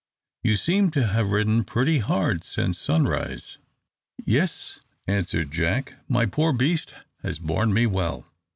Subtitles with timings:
[0.41, 3.59] "You seem to have ridden pretty hard since sunrise?"
[4.25, 8.25] "Yes," answered Jack; "my poor beast has borne me well.